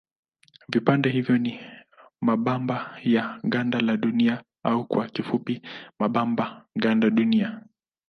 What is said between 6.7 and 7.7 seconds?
gandunia.